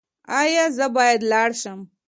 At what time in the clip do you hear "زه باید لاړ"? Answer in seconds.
0.77-1.49